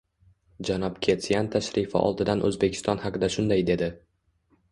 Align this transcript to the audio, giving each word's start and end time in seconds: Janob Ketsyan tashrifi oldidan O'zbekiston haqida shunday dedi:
Janob 0.69 0.95
Ketsyan 1.07 1.49
tashrifi 1.57 2.01
oldidan 2.01 2.41
O'zbekiston 2.49 3.05
haqida 3.05 3.29
shunday 3.35 3.65
dedi: 3.71 3.91